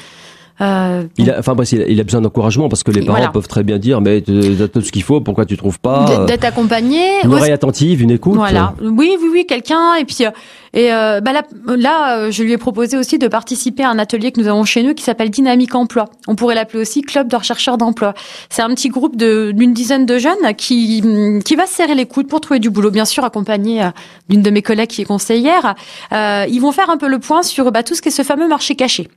Euh, 0.61 1.05
il 1.19 1.31
a, 1.31 1.39
enfin, 1.41 1.57
il 1.73 1.99
a 2.01 2.05
besoin 2.05 2.21
d'encouragement 2.21 2.69
parce 2.69 2.85
que 2.85 2.93
les 2.93 3.05
parents 3.05 3.33
peuvent 3.33 3.49
très 3.49 3.65
bien 3.65 3.79
dire, 3.79 4.01
mais 4.01 4.23
tu 4.23 4.63
as 4.63 4.69
tout 4.69 4.81
ce 4.83 4.93
qu'il 4.93 5.03
faut, 5.03 5.21
pourquoi 5.21 5.47
tu 5.47 5.57
trouves 5.57 5.81
pas 5.81 6.27
D'être 6.27 6.45
accompagné. 6.45 7.01
Une 7.25 7.35
oreille 7.35 7.53
attentive, 7.53 8.03
une 8.03 8.13
écoute. 8.13 8.37
Voilà. 8.37 8.75
Oui, 8.81 9.17
oui, 9.21 9.29
oui, 9.33 9.47
quelqu'un. 9.47 9.95
Et 9.97 10.05
puis, 10.05 10.19
euh, 10.25 10.31
Et 10.75 10.93
euh, 10.93 11.21
bah 11.21 11.33
là, 11.33 11.43
là, 11.77 12.19
euh, 12.19 12.31
je 12.33 12.43
lui 12.43 12.53
ai 12.53 12.59
proposé 12.59 12.97
aussi 12.97 13.19
de 13.19 13.29
participer 13.29 13.85
à 13.85 13.91
un 13.91 13.99
atelier 13.99 14.33
que 14.33 14.41
nous 14.41 14.49
avons 14.49 14.65
chez 14.65 14.83
nous 14.83 14.93
qui 14.93 15.05
s'appelle 15.05 15.31
Dynamique 15.31 15.75
Emploi. 15.75 16.07
On 16.27 16.35
pourrait 16.35 16.57
l'appeler 16.57 16.81
aussi 16.81 17.01
Club 17.03 17.29
de 17.29 17.37
rechercheurs 17.37 17.79
d'emploi. 17.79 18.13
C'est 18.51 18.63
un 18.63 18.71
petit 18.71 18.89
groupe 18.89 19.17
d'une 19.17 19.73
dizaine 19.73 20.05
de 20.05 20.19
jeunes 20.19 20.55
qui, 20.57 21.03
qui 21.45 21.57
va 21.57 21.67
se 21.67 21.75
serrer 21.75 21.95
les 21.95 22.07
coudes 22.07 22.27
pour 22.27 22.41
trouver 22.41 22.59
du 22.59 22.71
boulot, 22.71 22.91
bien 22.91 23.05
sûr 23.05 23.25
accompagné 23.25 23.85
euh, 23.85 23.91
d'une 24.29 24.43
de 24.43 24.51
mes 24.51 24.63
collègues 24.63 24.91
qui 24.91 25.03
est 25.03 25.05
conseillère. 25.05 25.77
Euh, 26.13 26.45
ils 26.49 26.61
vont 26.61 26.73
faire 26.73 26.91
un 26.91 26.97
peu 26.97 27.09
le 27.09 27.21
point 27.21 27.45
sur 27.45 27.71
bah, 27.71 27.85
tout 27.85 27.95
ce 27.95 28.03
qui 28.03 28.09
est 28.09 28.13
ce 28.13 28.23
fameux 28.23 28.49
marché 28.49 28.75
caché. 28.75 29.09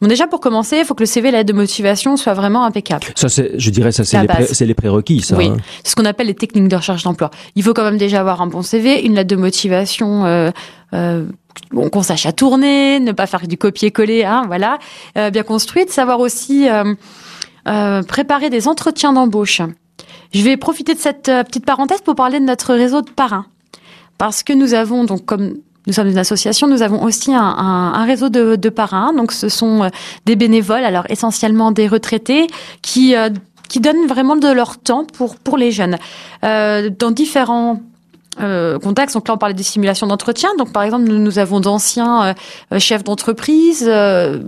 Bon, 0.00 0.08
déjà 0.08 0.26
pour 0.26 0.40
commencer, 0.40 0.78
il 0.78 0.84
faut 0.84 0.94
que 0.94 1.02
le 1.02 1.06
CV, 1.06 1.30
l'aide 1.30 1.46
de 1.46 1.52
motivation, 1.52 2.16
soit 2.16 2.34
vraiment 2.34 2.64
impeccable. 2.64 3.06
Ça, 3.14 3.28
c'est, 3.28 3.52
je 3.56 3.70
dirais, 3.70 3.92
ça 3.92 4.04
c'est 4.04 4.20
les, 4.20 4.66
les, 4.66 4.74
prérequis, 4.74 5.20
ça. 5.20 5.36
Oui, 5.36 5.46
hein. 5.46 5.56
c'est 5.84 5.90
ce 5.90 5.96
qu'on 5.96 6.04
appelle 6.04 6.26
les 6.26 6.34
techniques 6.34 6.68
de 6.68 6.76
recherche 6.76 7.04
d'emploi. 7.04 7.30
Il 7.54 7.62
faut 7.62 7.74
quand 7.74 7.84
même 7.84 7.98
déjà 7.98 8.20
avoir 8.20 8.42
un 8.42 8.46
bon 8.46 8.62
CV, 8.62 9.04
une 9.04 9.14
lettre 9.14 9.30
de 9.30 9.36
motivation. 9.36 10.24
Euh, 10.24 10.50
bon, 11.72 11.90
qu'on 11.90 12.02
sache 12.02 12.26
à 12.26 12.32
tourner, 12.32 13.00
ne 13.00 13.12
pas 13.12 13.26
faire 13.26 13.46
du 13.46 13.56
copier-coller, 13.56 14.24
hein, 14.24 14.44
voilà, 14.46 14.78
euh, 15.18 15.30
bien 15.30 15.42
construite, 15.42 15.90
savoir 15.90 16.20
aussi 16.20 16.68
euh, 16.68 16.94
euh, 17.68 18.02
préparer 18.02 18.50
des 18.50 18.68
entretiens 18.68 19.12
d'embauche. 19.12 19.62
Je 20.32 20.42
vais 20.42 20.56
profiter 20.56 20.94
de 20.94 20.98
cette 20.98 21.28
euh, 21.28 21.42
petite 21.44 21.64
parenthèse 21.64 22.00
pour 22.00 22.14
parler 22.14 22.40
de 22.40 22.44
notre 22.44 22.74
réseau 22.74 23.02
de 23.02 23.10
parrains, 23.10 23.46
parce 24.18 24.42
que 24.42 24.52
nous 24.52 24.74
avons 24.74 25.04
donc 25.04 25.24
comme 25.24 25.54
nous 25.86 25.92
sommes 25.92 26.08
une 26.08 26.18
association, 26.18 26.66
nous 26.66 26.80
avons 26.80 27.02
aussi 27.02 27.34
un, 27.34 28.04
réseau 28.06 28.30
de, 28.30 28.68
parrains. 28.70 29.12
Donc, 29.12 29.32
ce 29.32 29.50
sont 29.50 29.90
des 30.24 30.34
bénévoles, 30.34 30.82
alors 30.82 31.04
essentiellement 31.10 31.72
des 31.72 31.88
retraités, 31.88 32.46
qui 32.80 33.14
qui 33.68 33.80
donnent 33.80 34.06
vraiment 34.06 34.36
de 34.36 34.48
leur 34.48 34.78
temps 34.78 35.04
pour 35.04 35.36
pour 35.36 35.58
les 35.58 35.72
jeunes 35.72 35.98
euh, 36.42 36.90
dans 36.90 37.10
différents 37.10 37.80
euh, 38.40 38.78
contextes. 38.78 39.14
Donc 39.14 39.28
là, 39.28 39.34
on 39.34 39.38
parlait 39.38 39.54
des 39.54 39.62
simulations 39.62 40.06
d'entretien. 40.06 40.50
Donc 40.58 40.72
par 40.72 40.82
exemple, 40.82 41.04
nous, 41.04 41.18
nous 41.18 41.38
avons 41.38 41.60
d'anciens 41.60 42.34
euh, 42.72 42.78
chefs 42.78 43.04
d'entreprise, 43.04 43.84
euh, 43.86 44.38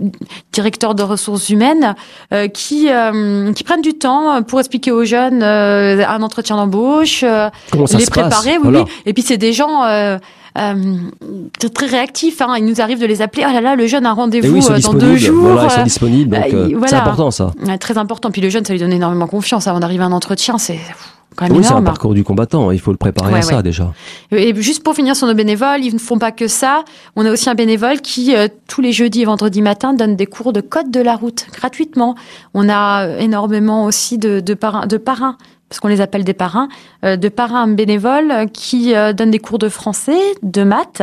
directeurs 0.51 0.95
de 0.95 1.03
ressources 1.03 1.49
humaines, 1.49 1.95
euh, 2.33 2.47
qui 2.47 2.89
euh, 2.89 3.53
qui 3.53 3.63
prennent 3.63 3.81
du 3.81 3.93
temps 3.93 4.41
pour 4.43 4.59
expliquer 4.59 4.91
aux 4.91 5.05
jeunes 5.05 5.43
un 5.43 6.21
entretien 6.21 6.55
d'embauche, 6.55 7.23
les 7.23 8.05
préparer. 8.05 8.57
Oui, 8.57 8.77
oui. 8.77 8.83
Et 9.05 9.13
puis 9.13 9.23
c'est 9.23 9.37
des 9.37 9.53
gens. 9.53 9.83
Euh, 10.57 10.83
très 11.73 11.85
réactifs. 11.85 12.41
Hein. 12.41 12.55
Il 12.57 12.65
nous 12.65 12.81
arrive 12.81 12.99
de 12.99 13.05
les 13.05 13.21
appeler. 13.21 13.45
Oh 13.47 13.53
là 13.53 13.61
là, 13.61 13.75
le 13.75 13.85
jeune 13.85 14.05
a 14.05 14.09
un 14.09 14.13
rendez-vous 14.13 14.55
oui, 14.55 14.81
dans 14.81 14.93
deux 14.93 15.15
jours. 15.15 15.49
Voilà, 15.49 15.65
ils 15.65 15.71
sont 15.71 15.83
disponibles. 15.83 16.35
Donc, 16.35 16.73
voilà. 16.73 16.87
c'est 16.87 16.95
important 16.95 17.31
ça. 17.31 17.51
très 17.79 17.97
important. 17.97 18.31
Puis 18.31 18.41
le 18.41 18.49
jeune, 18.49 18.65
ça 18.65 18.73
lui 18.73 18.79
donne 18.79 18.93
énormément 18.93 19.27
confiance. 19.27 19.67
Avant 19.67 19.79
d'arriver 19.79 20.03
à 20.03 20.07
un 20.07 20.11
entretien, 20.11 20.57
c'est 20.57 20.79
oui, 21.41 21.63
c'est 21.63 21.73
un 21.73 21.81
parcours 21.81 22.13
du 22.13 22.23
combattant. 22.23 22.71
Il 22.71 22.79
faut 22.79 22.91
le 22.91 22.97
préparer 22.97 23.35
à 23.35 23.41
ça 23.41 23.61
déjà. 23.61 23.93
Et 24.31 24.55
juste 24.61 24.83
pour 24.83 24.95
finir 24.95 25.15
sur 25.15 25.27
nos 25.27 25.33
bénévoles, 25.33 25.83
ils 25.83 25.93
ne 25.93 25.99
font 25.99 26.17
pas 26.17 26.31
que 26.31 26.47
ça. 26.47 26.83
On 27.15 27.25
a 27.25 27.31
aussi 27.31 27.49
un 27.49 27.55
bénévole 27.55 28.01
qui, 28.01 28.35
euh, 28.35 28.47
tous 28.67 28.81
les 28.81 28.91
jeudis 28.91 29.21
et 29.21 29.25
vendredis 29.25 29.61
matin, 29.61 29.93
donne 29.93 30.15
des 30.15 30.25
cours 30.25 30.53
de 30.53 30.61
code 30.61 30.91
de 30.91 30.99
la 30.99 31.15
route 31.15 31.47
gratuitement. 31.53 32.15
On 32.53 32.69
a 32.69 33.17
énormément 33.19 33.85
aussi 33.85 34.17
de, 34.17 34.39
de 34.39 34.53
parrains, 34.53 34.87
de 34.87 34.97
parrains 34.97 35.37
parce 35.69 35.79
qu'on 35.81 35.89
les 35.89 36.01
appelle 36.01 36.23
des 36.23 36.33
parrains, 36.33 36.69
euh, 37.03 37.17
de 37.17 37.29
parrains 37.29 37.67
bénévoles 37.67 38.49
qui 38.53 38.95
euh, 38.95 39.11
donnent 39.13 39.31
des 39.31 39.39
cours 39.39 39.59
de 39.59 39.69
français, 39.69 40.19
de 40.41 40.63
maths. 40.63 41.01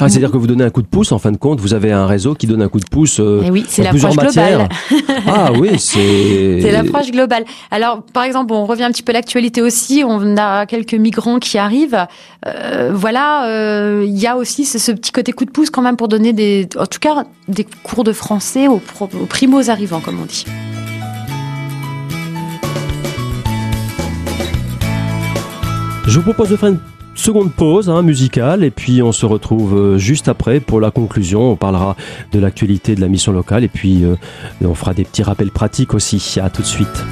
Ah, 0.00 0.08
C'est-à-dire 0.08 0.30
que 0.30 0.36
vous 0.36 0.46
donnez 0.46 0.64
un 0.64 0.70
coup 0.70 0.82
de 0.82 0.86
pouce, 0.86 1.12
en 1.12 1.18
fin 1.18 1.32
de 1.32 1.36
compte, 1.36 1.60
vous 1.60 1.74
avez 1.74 1.92
un 1.92 2.06
réseau 2.06 2.34
qui 2.34 2.46
donne 2.46 2.62
un 2.62 2.68
coup 2.68 2.78
de 2.78 2.88
pouce 2.88 3.18
euh, 3.20 3.42
oui, 3.50 3.64
c'est 3.68 3.82
l'approche 3.82 4.16
globale. 4.16 4.68
ah 5.26 5.52
oui, 5.52 5.70
c'est... 5.78 6.60
C'est 6.60 6.72
l'approche 6.72 7.10
globale. 7.10 7.44
Alors, 7.70 8.02
par 8.12 8.22
exemple, 8.22 8.52
on 8.52 8.64
revient 8.64 8.84
un 8.84 8.90
petit 8.90 9.02
peu 9.02 9.10
à 9.10 9.14
l'actualité 9.14 9.60
aussi, 9.62 10.04
on 10.06 10.36
a 10.36 10.66
quelques 10.66 10.94
migrants 10.94 11.38
qui 11.38 11.58
arrivent. 11.58 12.06
Euh, 12.46 12.92
voilà, 12.94 13.48
euh, 13.48 14.04
il 14.06 14.18
y 14.18 14.26
a 14.26 14.36
aussi 14.36 14.64
ce, 14.64 14.78
ce, 14.78 14.92
petit 14.92 15.12
côté 15.12 15.32
coup 15.32 15.44
de 15.44 15.50
pouce 15.50 15.70
quand 15.70 15.82
même 15.82 15.96
pour 15.96 16.08
donner 16.08 16.32
des, 16.32 16.68
en 16.78 16.86
tout 16.86 17.00
cas, 17.00 17.24
des 17.48 17.66
cours 17.82 18.04
de 18.04 18.12
français 18.12 18.68
aux, 18.68 18.80
aux 19.00 19.26
primos 19.26 19.70
arrivants, 19.70 20.00
comme 20.00 20.20
on 20.20 20.26
dit. 20.26 20.44
Je 26.06 26.18
vous 26.18 26.22
propose 26.22 26.48
de 26.48 26.56
faire 26.56 26.70
une 26.70 26.78
seconde 27.18 27.52
pause 27.52 27.90
hein, 27.90 28.02
musicale 28.02 28.64
et 28.64 28.70
puis 28.70 29.02
on 29.02 29.12
se 29.12 29.26
retrouve 29.26 29.76
euh, 29.76 29.98
juste 29.98 30.28
après 30.28 30.60
pour 30.60 30.80
la 30.80 30.90
conclusion. 30.90 31.52
On 31.52 31.56
parlera 31.56 31.96
de 32.32 32.38
l'actualité 32.38 32.94
de 32.94 33.00
la 33.00 33.08
mission 33.08 33.32
locale 33.32 33.64
et 33.64 33.68
puis 33.68 34.04
euh, 34.04 34.16
on 34.64 34.74
fera 34.74 34.94
des 34.94 35.04
petits 35.04 35.22
rappels 35.22 35.50
pratiques 35.50 35.94
aussi. 35.94 36.18
À 36.40 36.50
tout 36.50 36.62
de 36.62 36.66
suite. 36.66 37.04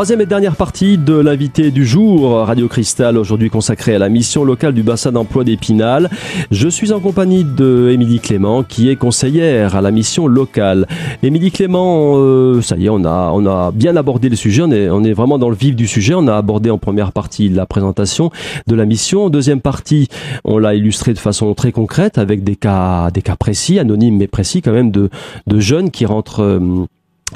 Troisième 0.00 0.22
et 0.22 0.26
dernière 0.26 0.56
partie 0.56 0.96
de 0.96 1.12
l'invité 1.12 1.70
du 1.70 1.84
jour, 1.84 2.32
Radio 2.46 2.68
Cristal, 2.68 3.18
aujourd'hui 3.18 3.50
consacrée 3.50 3.94
à 3.94 3.98
la 3.98 4.08
mission 4.08 4.44
locale 4.44 4.72
du 4.72 4.82
bassin 4.82 5.12
d'emploi 5.12 5.44
d'Épinal. 5.44 6.08
Je 6.50 6.68
suis 6.70 6.90
en 6.92 7.00
compagnie 7.00 7.44
de 7.44 7.90
Émilie 7.92 8.18
Clément, 8.18 8.62
qui 8.62 8.88
est 8.88 8.96
conseillère 8.96 9.76
à 9.76 9.82
la 9.82 9.90
mission 9.90 10.26
locale. 10.26 10.88
Émilie 11.22 11.50
Clément, 11.50 12.14
euh, 12.16 12.62
ça 12.62 12.78
y 12.78 12.86
est, 12.86 12.88
on 12.88 13.04
a, 13.04 13.30
on 13.34 13.44
a 13.44 13.72
bien 13.72 13.94
abordé 13.94 14.30
le 14.30 14.36
sujet, 14.36 14.62
on 14.62 14.70
est, 14.70 14.88
on 14.88 15.04
est 15.04 15.12
vraiment 15.12 15.36
dans 15.36 15.50
le 15.50 15.54
vif 15.54 15.76
du 15.76 15.86
sujet. 15.86 16.14
On 16.14 16.28
a 16.28 16.34
abordé 16.34 16.70
en 16.70 16.78
première 16.78 17.12
partie 17.12 17.50
la 17.50 17.66
présentation 17.66 18.30
de 18.68 18.74
la 18.74 18.86
mission. 18.86 19.26
En 19.26 19.28
deuxième 19.28 19.60
partie, 19.60 20.08
on 20.44 20.56
l'a 20.56 20.74
illustré 20.74 21.12
de 21.12 21.18
façon 21.18 21.52
très 21.52 21.72
concrète 21.72 22.16
avec 22.16 22.42
des 22.42 22.56
cas, 22.56 23.10
des 23.10 23.20
cas 23.20 23.36
précis, 23.36 23.78
anonymes 23.78 24.16
mais 24.16 24.28
précis 24.28 24.62
quand 24.62 24.72
même, 24.72 24.92
de, 24.92 25.10
de 25.46 25.60
jeunes 25.60 25.90
qui 25.90 26.06
rentrent. 26.06 26.40
Euh, 26.40 26.86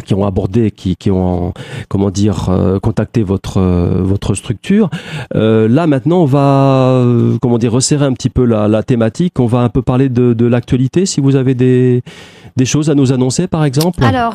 qui 0.02 0.14
ont 0.14 0.26
abordé, 0.26 0.70
qui, 0.70 0.96
qui 0.96 1.10
ont 1.10 1.52
comment 1.88 2.10
dire 2.10 2.48
euh, 2.48 2.78
contacté 2.80 3.22
votre 3.22 3.58
euh, 3.58 4.00
votre 4.02 4.34
structure. 4.34 4.88
Euh, 5.34 5.68
là 5.68 5.86
maintenant, 5.86 6.22
on 6.22 6.26
va 6.26 7.04
comment 7.40 7.58
dire 7.58 7.72
resserrer 7.72 8.04
un 8.04 8.12
petit 8.12 8.30
peu 8.30 8.44
la, 8.44 8.66
la, 8.68 8.82
thématique. 8.82 9.40
On 9.40 9.46
va 9.46 9.60
un 9.60 9.68
peu 9.68 9.82
parler 9.82 10.08
de, 10.08 10.32
de 10.32 10.46
l'actualité. 10.46 11.06
Si 11.06 11.20
vous 11.20 11.36
avez 11.36 11.54
des 11.54 12.02
des 12.56 12.66
choses 12.66 12.90
à 12.90 12.94
nous 12.94 13.12
annoncer, 13.12 13.48
par 13.48 13.64
exemple. 13.64 14.04
Alors 14.04 14.34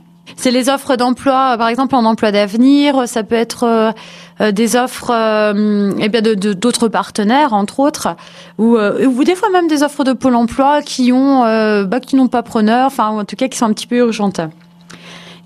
C'est 0.47 0.53
les 0.53 0.69
offres 0.69 0.95
d'emploi, 0.95 1.57
par 1.59 1.67
exemple 1.67 1.97
en 1.97 2.05
emploi 2.05 2.31
d'avenir, 2.31 3.09
ça 3.09 3.25
peut 3.25 3.35
être 3.35 3.65
euh, 3.65 3.91
euh 4.41 4.53
des 4.53 4.77
offres 4.77 5.11
euh, 5.13 5.91
eh 5.99 6.09
bien 6.09 6.23
de 6.23 6.53
d'autres 6.53 6.87
partenaires 6.87 7.53
entre 7.53 7.81
autres 7.81 8.15
ou, 8.57 8.77
euh, 8.77 9.07
ou 9.07 9.25
des 9.25 9.35
fois 9.35 9.51
même 9.51 9.67
des 9.67 9.83
offres 9.83 10.05
de 10.05 10.13
Pôle 10.13 10.37
emploi 10.37 10.83
qui 10.83 11.11
ont 11.13 11.45
euh, 11.45 11.83
bah, 11.83 11.99
qui 11.99 12.15
n'ont 12.15 12.29
pas 12.29 12.45
preneur, 12.45 12.87
enfin 12.87 13.09
en 13.09 13.25
tout 13.25 13.35
cas 13.35 13.49
qui 13.49 13.59
sont 13.59 13.65
un 13.65 13.73
petit 13.73 13.89
peu 13.89 13.97
urgentes. 13.97 14.41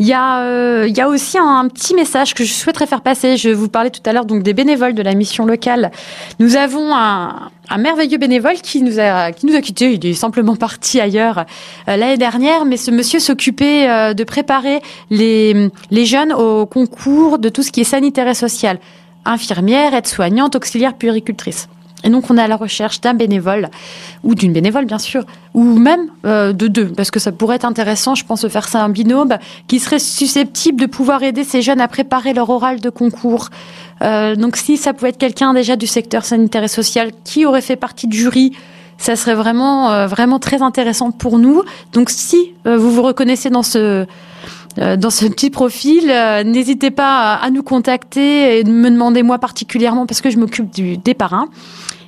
Il 0.00 0.07
y 0.07 0.14
a, 0.14 0.40
euh, 0.40 0.87
il 0.88 0.97
y 0.97 1.00
a 1.02 1.09
aussi 1.09 1.37
un, 1.37 1.69
petit 1.69 1.95
message 1.95 2.33
que 2.33 2.42
je 2.42 2.54
souhaiterais 2.54 2.87
faire 2.87 3.02
passer. 3.02 3.37
Je 3.37 3.50
vous 3.50 3.69
parlais 3.69 3.90
tout 3.90 4.00
à 4.07 4.14
l'heure 4.14 4.25
donc 4.25 4.42
des 4.42 4.54
bénévoles 4.54 4.95
de 4.95 5.02
la 5.02 5.14
mission 5.14 5.45
locale. 5.45 5.90
Nous 6.38 6.57
avons 6.57 6.95
un, 6.95 7.50
un 7.69 7.78
merveilleux 7.78 8.16
bénévole 8.16 8.54
qui 8.54 8.83
nous 8.83 8.99
a 8.99 9.30
qui 9.33 9.45
nous 9.45 9.54
a 9.54 9.61
quittés. 9.61 9.92
Il 9.92 10.07
est 10.07 10.14
simplement 10.14 10.57
parti 10.57 11.02
ailleurs 11.02 11.45
euh, 11.87 11.97
l'année 11.97 12.16
dernière, 12.16 12.64
mais 12.64 12.78
ce 12.78 12.90
monsieur 12.90 13.21
s'occupait 13.21 13.90
euh, 13.90 14.14
de 14.14 14.25
préparer 14.25 14.80
les 15.11 15.69
les 15.90 16.07
jeunes 16.07 16.33
au 16.33 16.64
concours 16.64 17.38
de 17.38 17.50
tout 17.50 17.62
ce 17.62 17.71
qui 17.71 17.83
est 17.83 17.85
sanitaire 17.85 18.26
et 18.26 18.35
social, 18.35 18.78
infirmière, 19.26 19.92
aide-soignante, 19.92 20.57
auxiliaire, 20.57 20.95
puéricultrice. 20.95 21.69
Et 22.04 22.11
donc 22.11 22.30
on 22.30 22.38
est 22.38 22.42
à 22.42 22.49
la 22.49 22.57
recherche 22.57 23.00
d'un 23.00 23.14
bénévole 23.14 23.69
ou 24.23 24.35
d'une 24.35 24.52
bénévole 24.52 24.87
bien 24.87 24.99
sûr, 24.99 25.25
ou 25.54 25.64
même 25.78 26.07
euh, 26.25 26.52
de 26.52 26.66
deux, 26.69 26.87
parce 26.87 27.11
que 27.11 27.19
ça 27.19 27.33
pourrait 27.33 27.57
être 27.57 27.64
intéressant, 27.64 28.14
je 28.14 28.25
pense, 28.25 28.42
de 28.42 28.49
faire 28.49 28.69
ça 28.69 28.83
un 28.83 28.88
binôme 28.88 29.37
qui 29.66 29.78
serait 29.80 29.99
susceptible 29.99 30.80
de 30.80 30.87
pouvoir 30.87 31.23
aider 31.23 31.45
ces 31.45 31.62
jeunes 31.62 31.80
à 31.80 31.88
préparer 31.88 32.33
leur 32.33 32.49
oral 32.50 32.80
de 32.80 32.90
concours. 32.90 33.49
Euh, 34.02 34.35
donc 34.35 34.57
si 34.57 34.76
ça 34.76 34.92
pouvait 34.92 35.11
être 35.11 35.19
quelqu'un 35.19 35.52
déjà 35.52 35.76
du 35.76 35.87
secteur 35.87 36.25
sanitaire 36.25 36.64
et 36.64 36.69
social 36.69 37.11
qui 37.25 37.45
aurait 37.45 37.61
fait 37.61 37.76
partie 37.76 38.07
du 38.07 38.16
jury, 38.16 38.52
ça 38.97 39.16
serait 39.16 39.35
vraiment 39.35 39.90
euh, 39.90 40.07
vraiment 40.07 40.38
très 40.38 40.62
intéressant 40.62 41.11
pour 41.11 41.38
nous. 41.38 41.62
Donc 41.92 42.11
si 42.11 42.52
vous 42.64 42.90
vous 42.90 43.02
reconnaissez 43.02 43.50
dans 43.50 43.62
ce 43.62 44.07
dans 44.77 45.11
ce 45.11 45.27
petit 45.27 45.50
profil, 45.50 46.11
euh, 46.11 46.45
n'hésitez 46.45 46.91
pas 46.91 47.35
à, 47.35 47.50
nous 47.50 47.62
contacter 47.62 48.59
et 48.61 48.65
me 48.65 48.91
demander 48.91 49.23
moi 49.23 49.39
particulièrement 49.39 50.07
parce 50.07 50.21
que 50.21 50.31
je 50.31 50.39
m'occupe 50.39 50.71
des 50.71 51.15
parrains 51.15 51.49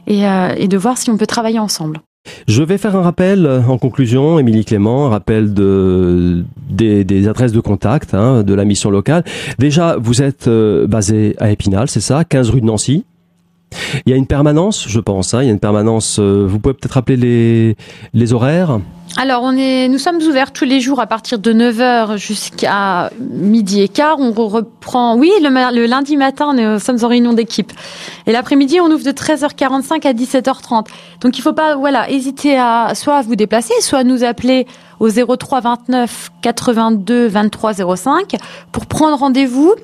et, 0.07 0.27
euh, 0.27 0.55
et 0.57 0.69
de 0.69 0.77
voir 0.77 0.99
si 0.99 1.11
on 1.11 1.17
peut 1.17 1.27
travailler 1.27 1.59
ensemble. 1.59 2.01
Je 2.47 2.63
vais 2.63 2.79
faire 2.79 2.95
un 2.95 3.03
rappel 3.03 3.49
en 3.69 3.79
conclusion, 3.79 4.39
Émilie 4.39 4.65
Clément, 4.65 5.07
un 5.07 5.11
rappel 5.11 5.55
de, 5.55 6.45
des, 6.71 7.29
adresses 7.29 7.53
de 7.53 7.61
contact 7.61 8.15
hein, 8.15 8.43
de 8.43 8.55
la 8.55 8.65
mission 8.65 8.91
locale. 8.91 9.25
Déjà, 9.59 9.97
vous 9.99 10.23
êtes 10.23 10.47
euh, 10.47 10.87
basé 10.87 11.35
à 11.41 11.51
Épinal, 11.51 11.89
c'est 11.89 12.01
ça 12.01 12.25
15 12.25 12.51
rue 12.51 12.61
de 12.61 12.67
Nancy 12.67 13.05
Il 14.07 14.11
y 14.11 14.13
a 14.13 14.17
une 14.17 14.27
permanence, 14.27 14.87
je 14.89 15.01
pense. 15.01 15.35
Hein, 15.35 15.43
il 15.43 15.47
y 15.47 15.49
a 15.49 15.53
une 15.53 15.61
permanence. 15.61 16.19
Euh, 16.19 16.47
vous 16.47 16.59
pouvez 16.59 16.75
peut-être 16.75 16.93
rappeler 16.93 17.17
les, 17.17 17.77
les 18.15 18.33
horaires 18.33 18.79
alors, 19.19 19.43
on 19.43 19.55
est, 19.59 19.89
nous 19.89 19.99
sommes 19.99 20.23
ouverts 20.23 20.53
tous 20.53 20.65
les 20.65 20.81
jours 20.81 20.99
à 20.99 21.07
partir 21.07 21.39
de 21.39 21.53
9h 21.53 22.17
jusqu'à 22.17 23.11
midi 23.21 23.83
et 23.83 23.89
quart. 23.89 24.19
On 24.19 24.33
reprend, 24.33 25.17
oui, 25.19 25.31
le, 25.43 25.51
le 25.51 25.85
lundi 25.85 26.17
matin, 26.17 26.55
nous 26.55 26.79
sommes 26.79 26.97
en 27.03 27.09
réunion 27.09 27.35
d'équipe. 27.35 27.73
Et 28.27 28.33
l'après-midi, 28.33 28.81
on 28.81 28.87
ouvre 28.87 29.05
de 29.05 29.11
13h45 29.11 30.07
à 30.07 30.15
17h30. 30.15 30.87
Donc, 31.21 31.37
il 31.37 31.43
faut 31.43 31.53
pas, 31.53 31.77
voilà, 31.77 32.11
hésiter 32.11 32.57
à 32.57 32.95
soit 32.95 33.21
vous 33.21 33.37
déplacer, 33.37 33.75
soit 33.81 33.99
à 33.99 34.05
nous 34.05 34.25
appeler 34.25 34.67
au 34.99 35.11
03 35.11 35.61
29 35.61 36.31
82 36.41 37.27
23 37.27 37.97
05 37.97 38.37
pour 38.71 38.87
prendre 38.87 39.19
rendez-vous. 39.19 39.75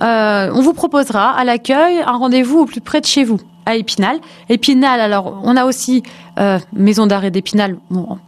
Euh, 0.00 0.50
on 0.54 0.60
vous 0.60 0.74
proposera 0.74 1.30
à 1.30 1.44
l'accueil 1.44 2.00
un 2.06 2.16
rendez-vous 2.16 2.60
au 2.60 2.66
plus 2.66 2.80
près 2.80 3.00
de 3.00 3.06
chez 3.06 3.24
vous 3.24 3.40
à 3.66 3.76
Épinal. 3.76 4.18
Épinal, 4.48 5.00
alors 5.00 5.40
on 5.42 5.56
a 5.56 5.64
aussi 5.64 6.02
euh, 6.38 6.58
maison 6.72 7.06
d'arrêt 7.06 7.30
d'Épinal. 7.30 7.76
Bon, 7.90 8.18